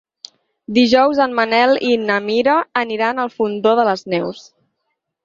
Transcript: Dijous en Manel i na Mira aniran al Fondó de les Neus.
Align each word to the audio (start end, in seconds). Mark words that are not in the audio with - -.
Dijous 0.77 1.19
en 1.25 1.35
Manel 1.39 1.73
i 1.89 1.91
na 2.05 2.15
Mira 2.29 2.55
aniran 2.81 3.25
al 3.25 3.29
Fondó 3.35 3.75
de 3.81 3.87
les 3.91 4.03
Neus. 4.15 4.41